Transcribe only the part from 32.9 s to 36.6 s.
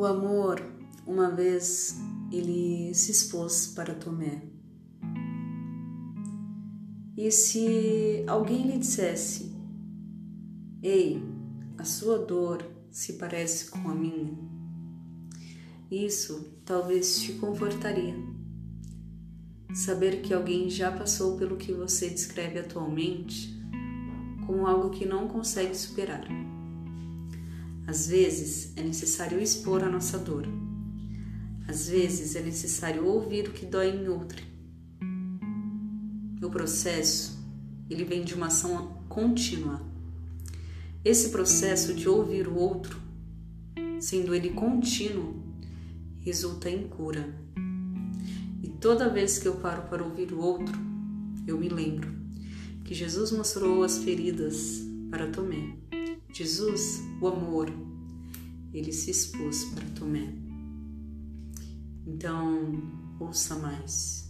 ouvir o que dói em outro. O